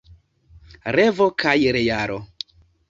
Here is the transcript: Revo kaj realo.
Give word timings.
Revo 0.95 1.29
kaj 1.45 1.55
realo. 1.79 2.21